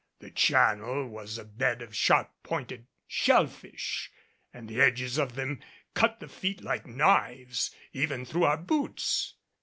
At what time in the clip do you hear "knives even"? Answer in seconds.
6.87-8.25